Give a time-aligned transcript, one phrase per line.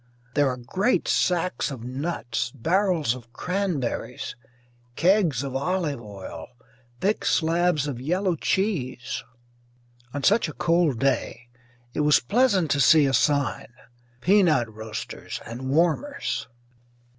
[0.33, 4.35] There are great sacks of nuts, barrels of cranberries,
[4.95, 6.47] kegs of olive oil,
[7.01, 9.23] thick slabs of yellow cheese.
[10.11, 11.49] On such a cold day
[11.93, 13.67] it was pleasant to see a sign
[14.21, 16.47] "Peanut Roasters and Warmers."